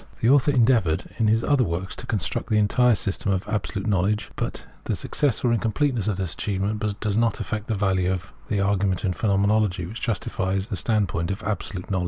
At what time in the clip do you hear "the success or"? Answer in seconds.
4.85-5.53